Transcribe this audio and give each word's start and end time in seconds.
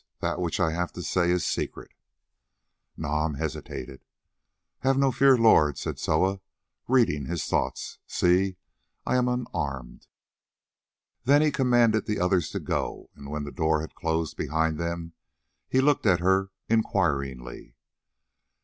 That 0.19 0.41
which 0.41 0.59
I 0.59 0.71
have 0.71 0.91
to 0.93 1.03
say 1.03 1.29
is 1.29 1.45
secret." 1.45 1.91
Nam 2.97 3.35
hesitated. 3.35 4.03
"Have 4.79 4.97
no 4.97 5.11
fear, 5.11 5.37
lord," 5.37 5.77
said 5.77 5.99
Soa, 5.99 6.39
reading 6.87 7.25
his 7.27 7.45
thoughts. 7.45 7.99
"See, 8.07 8.57
I 9.05 9.15
am 9.17 9.27
unarmed." 9.27 10.07
Then 11.25 11.43
he 11.43 11.51
commanded 11.51 12.07
the 12.07 12.19
others 12.19 12.49
to 12.49 12.59
go, 12.59 13.11
and 13.15 13.29
when 13.29 13.43
the 13.43 13.51
door 13.51 13.81
had 13.81 13.93
closed 13.93 14.35
behind 14.37 14.79
them, 14.79 15.13
he 15.69 15.81
looked 15.81 16.07
at 16.07 16.19
her 16.19 16.49
inquiringly. 16.67 17.75